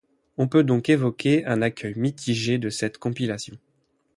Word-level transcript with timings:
On 0.39 0.47
peut 0.47 0.63
donc 0.63 0.89
évoquer 0.89 1.45
un 1.45 1.61
accueil 1.61 1.93
mitigé 1.95 2.57
de 2.57 2.71
cette 2.71 2.97
compilation. 2.97 3.55